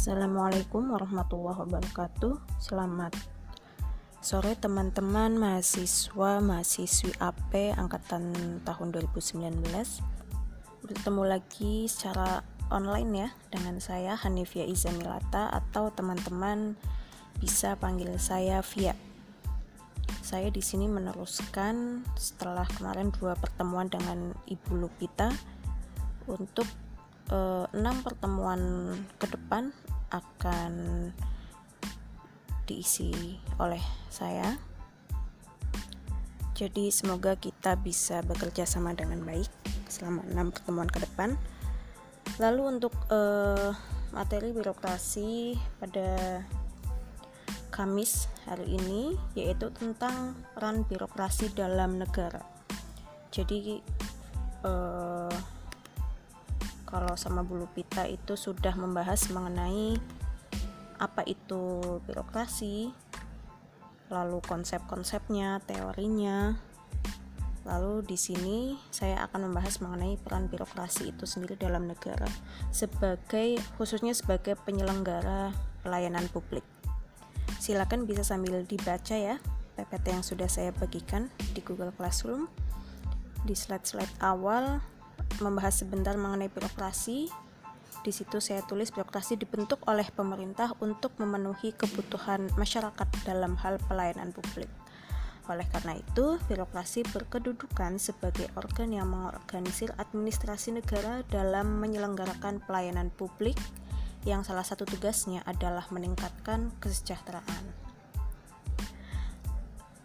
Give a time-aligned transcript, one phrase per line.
[0.00, 2.56] Assalamualaikum warahmatullahi wabarakatuh.
[2.56, 3.12] Selamat
[4.24, 8.32] sore teman-teman mahasiswa mahasiswi AP angkatan
[8.64, 9.60] tahun 2019.
[10.88, 12.40] Bertemu lagi secara
[12.72, 16.80] online ya dengan saya Hanifia Izamilata atau teman-teman
[17.36, 18.96] bisa panggil saya Via.
[20.24, 25.28] Saya di sini meneruskan setelah kemarin dua pertemuan dengan Ibu Lupita
[26.24, 26.64] untuk
[27.28, 30.72] eh, enam pertemuan ke depan akan
[32.70, 34.54] diisi oleh saya.
[36.54, 39.48] Jadi semoga kita bisa bekerja sama dengan baik
[39.88, 41.34] selama enam pertemuan ke depan.
[42.36, 43.72] Lalu untuk eh,
[44.12, 46.42] materi birokrasi pada
[47.70, 52.44] Kamis hari ini yaitu tentang peran birokrasi dalam negara.
[53.32, 53.80] Jadi
[54.62, 55.34] eh,
[56.90, 59.94] kalau sama Bulu Pita itu sudah membahas mengenai
[61.00, 62.92] apa itu birokrasi,
[64.12, 66.58] lalu konsep-konsepnya, teorinya.
[67.64, 72.26] Lalu di sini saya akan membahas mengenai peran birokrasi itu sendiri dalam negara
[72.72, 76.64] sebagai khususnya sebagai penyelenggara pelayanan publik.
[77.60, 79.36] Silakan bisa sambil dibaca ya
[79.76, 82.48] PPT yang sudah saya bagikan di Google Classroom.
[83.44, 84.84] Di slide-slide awal
[85.40, 87.28] membahas sebentar mengenai birokrasi.
[88.00, 94.32] Di situ saya tulis birokrasi dibentuk oleh pemerintah untuk memenuhi kebutuhan masyarakat dalam hal pelayanan
[94.32, 94.68] publik.
[95.50, 103.58] Oleh karena itu, birokrasi berkedudukan sebagai organ yang mengorganisir administrasi negara dalam menyelenggarakan pelayanan publik
[104.28, 107.79] yang salah satu tugasnya adalah meningkatkan kesejahteraan.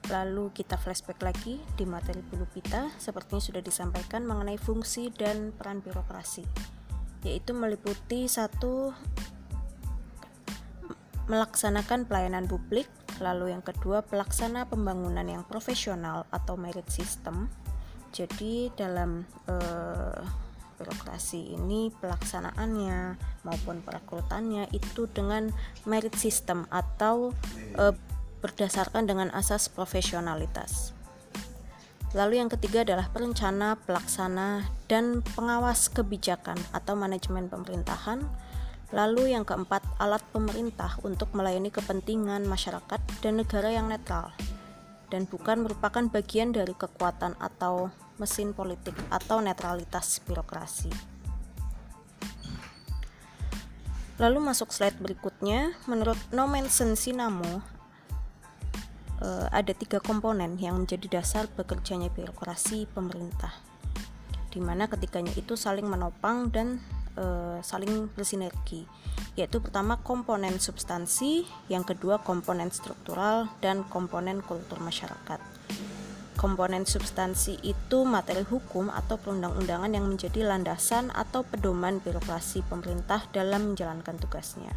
[0.06, 5.82] Lalu kita flashback lagi di materi bulu pita, sepertinya sudah disampaikan mengenai fungsi dan peran
[5.82, 6.46] birokrasi,
[7.26, 8.94] yaitu meliputi satu
[11.26, 12.86] melaksanakan pelayanan publik,
[13.18, 17.50] lalu yang kedua pelaksana pembangunan yang profesional atau merit system.
[18.14, 20.22] Jadi dalam eh,
[20.78, 25.50] birokrasi ini pelaksanaannya maupun perekrutannya itu dengan
[25.90, 27.34] merit system atau
[27.82, 27.96] eh,
[28.46, 30.94] berdasarkan dengan asas profesionalitas.
[32.14, 38.24] Lalu yang ketiga adalah perencana, pelaksana, dan pengawas kebijakan atau manajemen pemerintahan.
[38.94, 44.32] Lalu yang keempat, alat pemerintah untuk melayani kepentingan masyarakat dan negara yang netral
[45.10, 50.90] dan bukan merupakan bagian dari kekuatan atau mesin politik atau netralitas birokrasi.
[54.16, 57.60] Lalu masuk slide berikutnya, menurut Nomensen Sinamo,
[59.22, 63.54] uh, ada tiga komponen yang menjadi dasar bekerjanya birokrasi pemerintah,
[64.52, 66.80] di mana ketiganya itu saling menopang dan
[67.20, 68.88] uh, saling bersinergi,
[69.36, 75.40] yaitu pertama komponen substansi, yang kedua komponen struktural, dan komponen kultur masyarakat.
[76.36, 83.72] Komponen substansi itu materi hukum atau perundang-undangan yang menjadi landasan atau pedoman birokrasi pemerintah dalam
[83.72, 84.76] menjalankan tugasnya.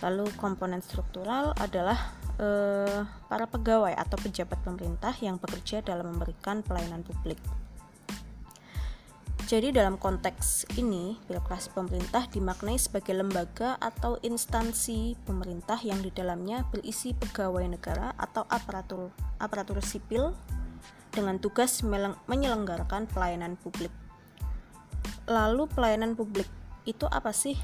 [0.00, 7.02] Lalu komponen struktural adalah eh, para pegawai atau pejabat pemerintah yang bekerja dalam memberikan pelayanan
[7.02, 7.38] publik.
[9.48, 16.68] Jadi dalam konteks ini, birokrasi pemerintah dimaknai sebagai lembaga atau instansi pemerintah yang di dalamnya
[16.68, 19.08] berisi pegawai negara atau aparatur
[19.40, 20.36] aparatur sipil
[21.16, 21.80] dengan tugas
[22.28, 23.88] menyelenggarakan pelayanan publik.
[25.24, 26.48] Lalu pelayanan publik
[26.84, 27.56] itu apa sih?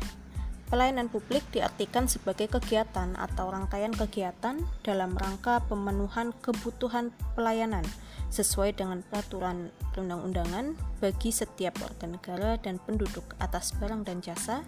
[0.73, 7.85] Pelayanan publik diartikan sebagai kegiatan atau rangkaian kegiatan dalam rangka pemenuhan kebutuhan pelayanan
[8.33, 14.65] sesuai dengan peraturan perundang-undangan bagi setiap warga negara dan penduduk atas barang dan jasa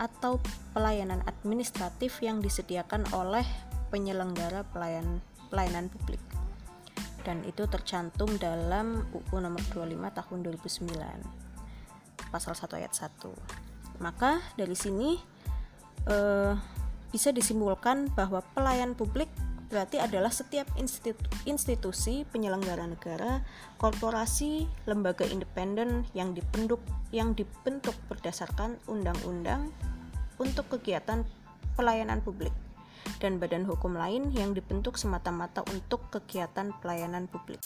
[0.00, 0.40] atau
[0.72, 3.44] pelayanan administratif yang disediakan oleh
[3.92, 5.20] penyelenggara pelayan,
[5.52, 6.22] pelayanan publik.
[7.22, 14.00] Dan itu tercantum dalam UU nomor 25 tahun 2009 pasal 1 ayat 1.
[14.00, 15.20] Maka dari sini
[16.08, 16.56] uh,
[17.12, 19.28] bisa disimpulkan bahwa pelayan publik
[19.72, 21.16] berarti adalah setiap institu
[21.48, 23.40] institusi penyelenggara negara,
[23.80, 29.72] korporasi, lembaga independen yang dibentuk yang dibentuk berdasarkan undang-undang
[30.36, 31.24] untuk kegiatan
[31.72, 32.52] pelayanan publik
[33.18, 37.64] dan badan hukum lain yang dibentuk semata-mata untuk kegiatan pelayanan publik.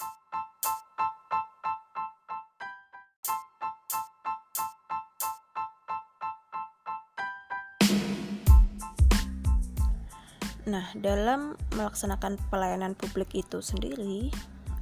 [10.67, 14.27] Nah, dalam melaksanakan pelayanan publik itu sendiri,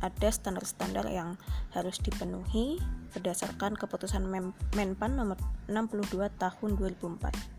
[0.01, 1.37] ada standar-standar yang
[1.77, 2.81] harus dipenuhi
[3.13, 4.25] berdasarkan keputusan
[4.73, 5.37] Menpan nomor
[5.69, 7.55] 62 tahun 2004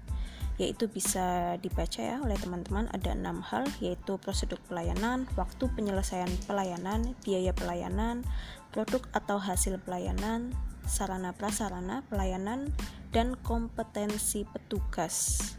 [0.57, 7.13] yaitu bisa dibaca ya oleh teman-teman ada enam hal yaitu prosedur pelayanan, waktu penyelesaian pelayanan,
[7.29, 8.25] biaya pelayanan,
[8.73, 10.57] produk atau hasil pelayanan,
[10.89, 12.73] sarana prasarana pelayanan,
[13.13, 15.56] dan kompetensi petugas.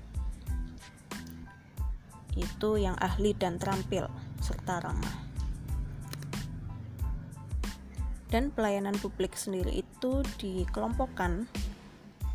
[2.38, 4.06] Itu yang ahli dan terampil
[4.39, 5.25] serta ramah.
[8.28, 11.48] Dan pelayanan publik sendiri itu dikelompokkan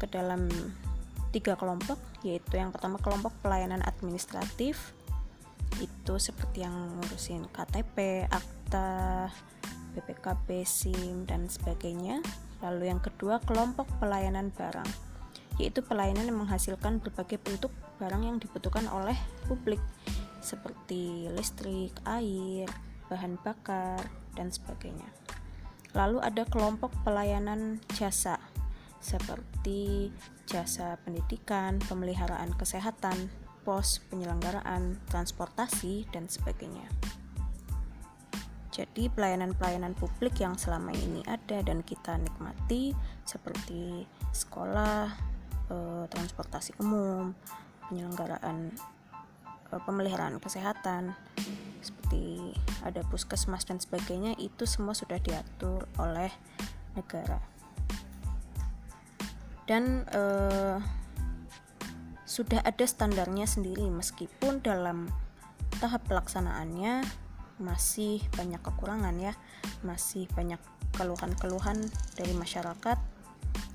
[0.00, 0.50] ke dalam
[1.30, 1.96] tiga kelompok
[2.26, 4.92] yaitu yang pertama kelompok pelayanan administratif
[5.80, 9.28] itu seperti yang ngurusin KTP, akta,
[9.96, 12.20] BPKB, SIM dan sebagainya.
[12.60, 15.12] Lalu yang kedua kelompok pelayanan barang
[15.60, 17.72] yaitu pelayanan yang menghasilkan berbagai bentuk
[18.02, 19.14] barang yang dibutuhkan oleh
[19.46, 19.78] publik
[20.42, 22.66] seperti listrik, air,
[23.06, 24.02] bahan bakar
[24.34, 25.06] dan sebagainya.
[25.94, 28.42] Lalu ada kelompok pelayanan jasa
[28.98, 30.10] seperti
[30.50, 33.30] jasa pendidikan, pemeliharaan kesehatan,
[33.62, 36.86] pos penyelenggaraan, transportasi, dan sebagainya.
[38.72, 42.96] Jadi pelayanan-pelayanan publik yang selama ini ada dan kita nikmati
[43.28, 45.12] seperti sekolah,
[45.68, 47.36] eh, transportasi umum,
[47.88, 48.74] penyelenggaraan
[49.72, 51.16] eh, pemeliharaan kesehatan
[51.82, 52.54] seperti
[52.86, 56.30] ada puskesmas dan sebagainya itu semua sudah diatur oleh
[56.94, 57.42] negara.
[59.66, 60.76] Dan uh,
[62.26, 65.08] sudah ada standarnya sendiri meskipun dalam
[65.78, 67.04] tahap pelaksanaannya
[67.60, 69.36] masih banyak kekurangan ya
[69.84, 70.58] masih banyak
[70.96, 71.78] keluhan-keluhan
[72.16, 72.98] dari masyarakat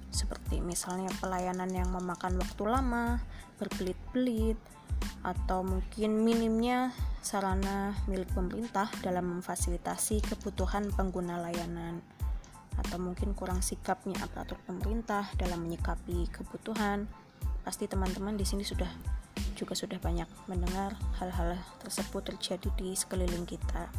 [0.10, 3.22] seperti misalnya pelayanan yang memakan waktu lama
[3.58, 4.58] berbelit-belit
[5.22, 12.00] atau mungkin minimnya sarana milik pemerintah dalam memfasilitasi kebutuhan pengguna layanan
[12.78, 17.10] atau mungkin kurang sikapnya aparatur pemerintah dalam menyikapi kebutuhan
[17.66, 18.88] pasti teman-teman di sini sudah
[19.58, 23.90] juga sudah banyak mendengar hal-hal tersebut terjadi di sekeliling kita.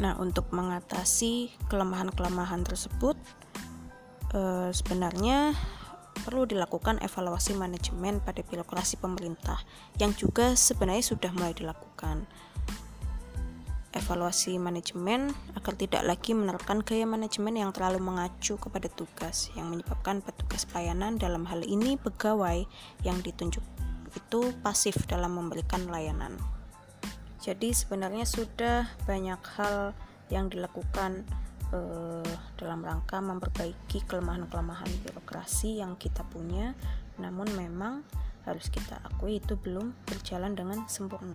[0.00, 3.16] Nah, untuk mengatasi kelemahan-kelemahan tersebut,
[4.36, 5.56] eh, sebenarnya
[6.22, 9.60] perlu dilakukan evaluasi manajemen pada birokrasi pemerintah
[9.98, 12.24] yang juga sebenarnya sudah mulai dilakukan
[13.92, 20.24] evaluasi manajemen agar tidak lagi menerapkan gaya manajemen yang terlalu mengacu kepada tugas yang menyebabkan
[20.24, 22.64] petugas pelayanan dalam hal ini pegawai
[23.04, 23.62] yang ditunjuk
[24.12, 26.36] itu pasif dalam memberikan layanan.
[27.42, 29.96] Jadi sebenarnya sudah banyak hal
[30.30, 31.26] yang dilakukan
[31.72, 36.76] eh, dalam rangka memperbaiki kelemahan-kelemahan birokrasi yang kita punya,
[37.18, 38.06] namun memang
[38.46, 41.34] harus kita akui itu belum berjalan dengan sempurna.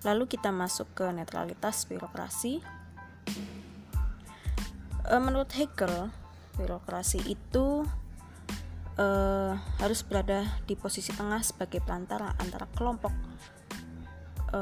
[0.00, 2.64] Lalu kita masuk ke netralitas birokrasi.
[5.04, 6.08] E, menurut Hegel,
[6.56, 7.84] birokrasi itu
[8.96, 9.06] e,
[9.56, 13.12] harus berada di posisi tengah sebagai perantara antara kelompok
[14.56, 14.60] e,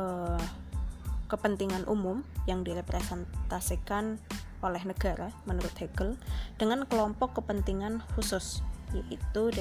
[1.31, 4.19] kepentingan umum yang direpresentasikan
[4.65, 6.19] oleh negara menurut Hegel
[6.59, 8.63] dengan kelompok kepentingan khusus
[8.97, 9.53] yaitu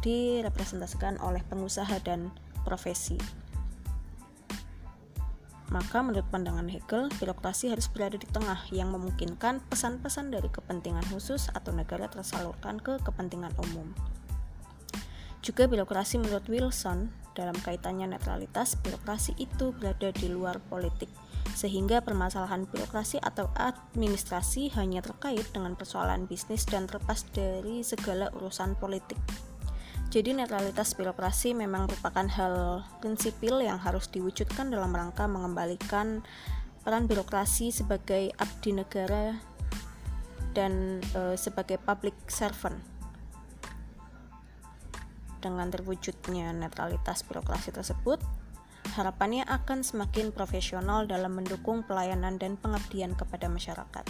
[0.00, 2.32] direpresentasikan oleh pengusaha dan
[2.64, 3.20] profesi.
[5.72, 11.48] Maka menurut pandangan Hegel, birokrasi harus berada di tengah yang memungkinkan pesan-pesan dari kepentingan khusus
[11.50, 13.90] atau negara tersalurkan ke kepentingan umum.
[15.40, 21.10] Juga birokrasi menurut Wilson, dalam kaitannya netralitas, birokrasi itu berada di luar politik,
[21.52, 28.74] sehingga permasalahan birokrasi atau administrasi hanya terkait dengan persoalan bisnis dan terlepas dari segala urusan
[28.80, 29.20] politik.
[30.14, 36.22] Jadi netralitas birokrasi memang merupakan hal prinsipil yang harus diwujudkan dalam rangka mengembalikan
[36.86, 39.34] peran birokrasi sebagai abdi negara
[40.54, 42.78] dan e, sebagai public servant.
[45.42, 48.22] Dengan terwujudnya netralitas birokrasi tersebut,
[48.94, 54.06] harapannya akan semakin profesional dalam mendukung pelayanan dan pengabdian kepada masyarakat.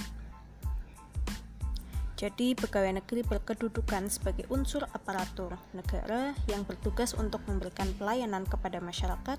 [2.15, 9.37] Jadi, pegawai negeri berkedudukan sebagai unsur aparatur negara yang bertugas untuk memberikan pelayanan kepada masyarakat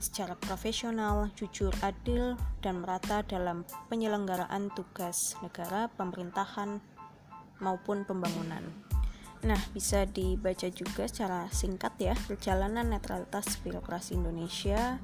[0.00, 6.80] secara profesional, jujur, adil, dan merata dalam penyelenggaraan tugas negara, pemerintahan,
[7.60, 8.85] maupun pembangunan.
[9.46, 14.98] Nah, bisa dibaca juga secara singkat ya, perjalanan netralitas birokrasi Indonesia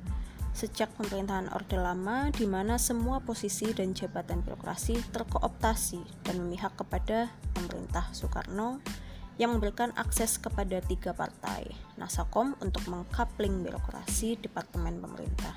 [0.52, 7.30] sejak pemerintahan Orde Lama di mana semua posisi dan jabatan birokrasi terkooptasi dan memihak kepada
[7.56, 8.82] pemerintah Soekarno
[9.40, 15.56] yang memberikan akses kepada tiga partai, Nasakom untuk mengkapling birokrasi Departemen Pemerintah.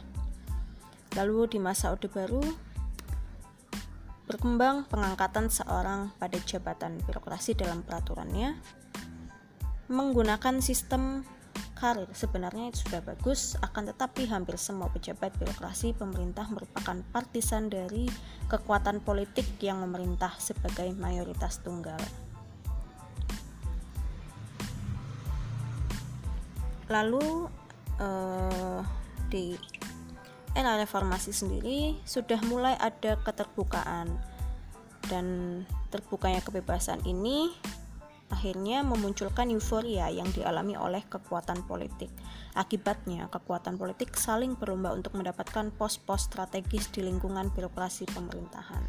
[1.19, 2.45] Lalu di masa Orde Baru,
[4.25, 8.57] berkembang pengangkatan seorang pada jabatan birokrasi dalam peraturannya
[9.85, 11.21] menggunakan sistem
[11.77, 12.09] karir.
[12.09, 18.09] Sebenarnya itu sudah bagus akan tetapi hampir semua pejabat birokrasi pemerintah merupakan partisan dari
[18.49, 21.99] kekuatan politik yang memerintah sebagai mayoritas tunggal.
[26.89, 27.49] Lalu
[28.01, 28.81] eh,
[29.29, 29.57] di
[30.55, 34.07] era reformasi sendiri sudah mulai ada keterbukaan
[35.11, 35.25] dan
[35.93, 37.53] terbukanya kebebasan ini
[38.33, 42.09] akhirnya memunculkan euforia yang dialami oleh kekuatan politik.
[42.57, 48.81] Akibatnya, kekuatan politik saling berlomba untuk mendapatkan pos-pos strategis di lingkungan birokrasi pemerintahan.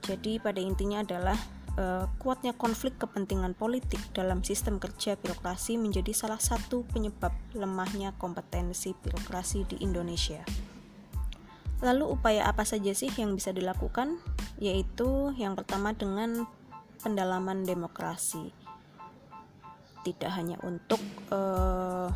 [0.00, 1.36] Jadi, pada intinya adalah
[1.80, 8.92] uh, kuatnya konflik kepentingan politik dalam sistem kerja birokrasi menjadi salah satu penyebab lemahnya kompetensi
[8.92, 10.44] birokrasi di Indonesia.
[11.80, 14.20] Lalu upaya apa saja sih yang bisa dilakukan?
[14.60, 16.44] Yaitu yang pertama dengan
[17.00, 18.52] pendalaman demokrasi.
[20.04, 21.00] Tidak hanya untuk
[21.32, 22.12] uh,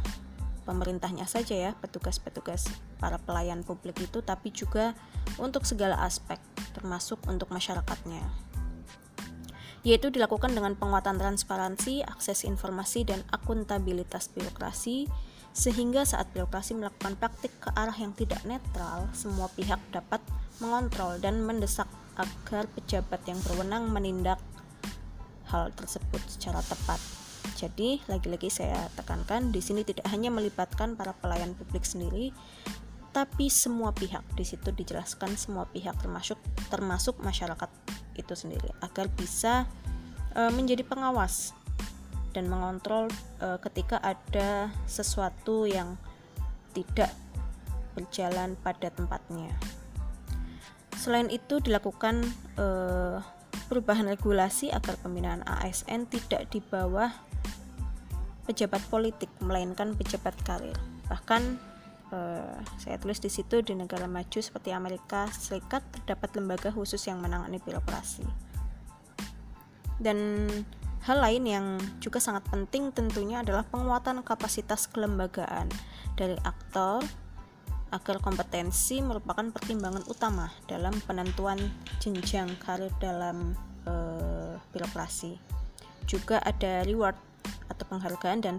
[0.68, 2.68] pemerintahnya saja ya, petugas-petugas
[3.00, 4.92] para pelayan publik itu, tapi juga
[5.40, 6.40] untuk segala aspek,
[6.76, 8.53] termasuk untuk masyarakatnya.
[9.84, 15.06] Yaitu dilakukan dengan penguatan transparansi, akses informasi, dan akuntabilitas birokrasi,
[15.52, 20.24] sehingga saat birokrasi melakukan praktik ke arah yang tidak netral, semua pihak dapat
[20.58, 21.86] mengontrol dan mendesak
[22.16, 24.40] agar pejabat yang berwenang menindak
[25.52, 26.98] hal tersebut secara tepat.
[27.54, 32.34] Jadi, lagi-lagi saya tekankan di sini tidak hanya melibatkan para pelayan publik sendiri,
[33.14, 34.26] tapi semua pihak.
[34.34, 37.70] Di situ dijelaskan semua pihak termasuk termasuk masyarakat
[38.14, 39.68] itu sendiri agar bisa
[40.34, 41.54] e, menjadi pengawas
[42.34, 45.98] dan mengontrol e, ketika ada sesuatu yang
[46.74, 47.14] tidak
[47.94, 49.54] berjalan pada tempatnya.
[50.98, 52.26] Selain itu dilakukan
[52.58, 52.66] e,
[53.70, 57.10] perubahan regulasi agar pembinaan ASN tidak di bawah
[58.44, 60.76] pejabat politik melainkan pejabat karir.
[61.08, 61.73] Bahkan
[62.14, 67.18] eh, saya tulis di situ di negara maju seperti Amerika Serikat terdapat lembaga khusus yang
[67.18, 68.22] menangani birokrasi.
[69.98, 70.46] Dan
[71.04, 71.66] hal lain yang
[71.98, 75.68] juga sangat penting tentunya adalah penguatan kapasitas kelembagaan
[76.14, 77.02] dari aktor
[77.94, 81.60] agar kompetensi merupakan pertimbangan utama dalam penentuan
[82.02, 83.54] jenjang karir dalam
[83.86, 85.38] uh, birokrasi.
[86.10, 87.14] Juga ada reward
[87.70, 88.56] atau penghargaan dan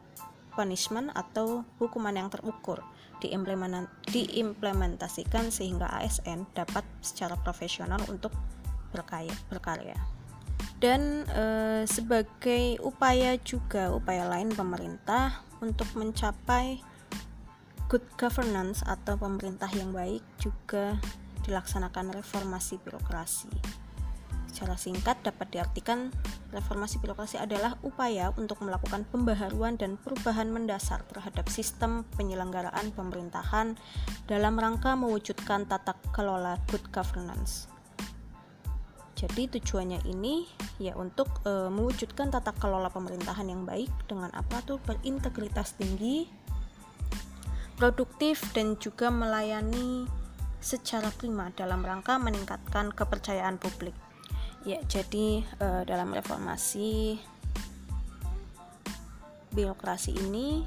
[0.56, 2.80] punishment atau hukuman yang terukur
[3.22, 8.32] diimplementasikan sehingga ASN dapat secara profesional untuk
[8.92, 9.96] berkaya, berkarya.
[10.80, 11.44] Dan e,
[11.88, 16.84] sebagai upaya juga upaya lain pemerintah untuk mencapai
[17.88, 21.00] good governance atau pemerintah yang baik juga
[21.46, 23.52] dilaksanakan reformasi birokrasi.
[24.50, 26.10] Secara singkat dapat diartikan
[26.54, 33.80] reformasi birokrasi adalah upaya untuk melakukan pembaharuan dan perubahan mendasar terhadap sistem penyelenggaraan pemerintahan
[34.30, 37.70] dalam rangka mewujudkan tata kelola good governance.
[39.16, 40.44] Jadi tujuannya ini
[40.76, 46.28] ya untuk e, mewujudkan tata kelola pemerintahan yang baik dengan aparatur berintegritas tinggi
[47.80, 50.08] produktif dan juga melayani
[50.60, 53.94] secara prima dalam rangka meningkatkan kepercayaan publik.
[54.66, 57.22] Ya, jadi uh, dalam reformasi
[59.54, 60.66] birokrasi ini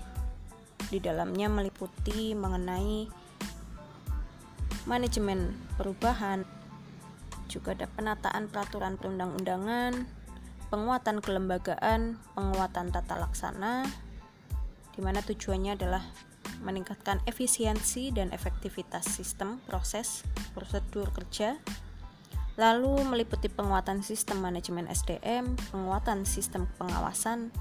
[0.86, 3.10] di dalamnya meliputi mengenai
[4.86, 6.46] manajemen perubahan,
[7.50, 10.06] juga ada penataan peraturan perundang-undangan,
[10.70, 13.82] penguatan kelembagaan, penguatan tata laksana,
[14.94, 16.06] di mana tujuannya adalah
[16.62, 20.22] meningkatkan efisiensi dan efektivitas sistem, proses,
[20.54, 21.58] prosedur kerja,
[22.58, 27.54] lalu meliputi penguatan sistem manajemen SDM, penguatan sistem pengawasan,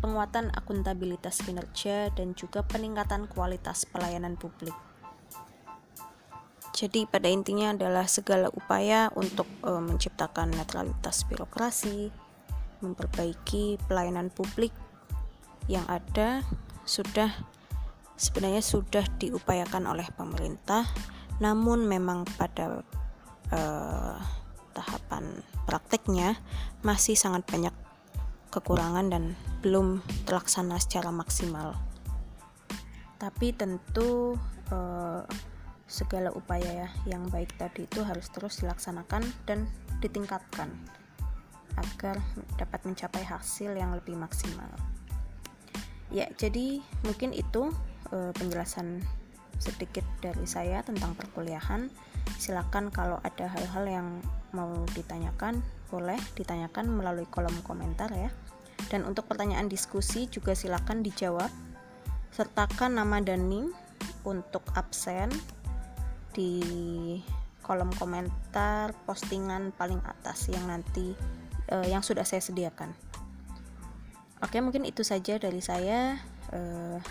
[0.00, 4.72] penguatan akuntabilitas kinerja, dan juga peningkatan kualitas pelayanan publik.
[6.72, 12.08] Jadi pada intinya adalah segala upaya untuk e, menciptakan netralitas birokrasi,
[12.80, 14.72] memperbaiki pelayanan publik
[15.68, 16.40] yang ada
[16.88, 17.34] sudah
[18.16, 20.86] sebenarnya sudah diupayakan oleh pemerintah,
[21.42, 22.86] namun memang pada
[23.52, 24.16] uh,
[24.74, 26.38] tahapan prakteknya
[26.86, 27.74] masih sangat banyak
[28.48, 29.24] kekurangan dan
[29.60, 31.76] belum terlaksana secara maksimal.
[33.18, 34.38] Tapi tentu
[34.72, 35.22] uh,
[35.88, 39.66] segala upaya ya yang baik tadi itu harus terus dilaksanakan dan
[39.98, 40.68] ditingkatkan
[41.78, 42.20] agar
[42.60, 44.68] dapat mencapai hasil yang lebih maksimal.
[46.08, 47.68] Ya, jadi mungkin itu
[48.12, 49.04] uh, penjelasan
[49.58, 51.90] sedikit dari saya tentang perkuliahan.
[52.38, 54.08] Silakan kalau ada hal-hal yang
[54.54, 55.60] mau ditanyakan,
[55.90, 58.30] boleh ditanyakan melalui kolom komentar ya.
[58.88, 61.50] Dan untuk pertanyaan diskusi juga silakan dijawab.
[62.30, 63.74] Sertakan nama dan NIM
[64.22, 65.28] untuk absen
[66.32, 66.62] di
[67.66, 71.12] kolom komentar postingan paling atas yang nanti
[71.68, 72.94] uh, yang sudah saya sediakan.
[74.38, 76.16] Oke, mungkin itu saja dari saya.
[76.54, 77.02] Uh,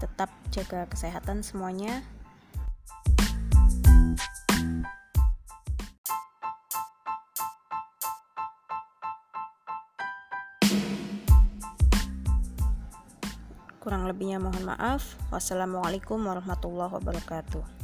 [0.00, 2.00] tetap jaga kesehatan semuanya.
[13.80, 15.20] Kurang lebihnya mohon maaf.
[15.28, 17.79] Wassalamualaikum warahmatullahi wabarakatuh.